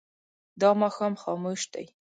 دا 0.61 0.69
ماښام 0.81 1.13
خاموش 1.21 1.61
دی. 1.73 1.85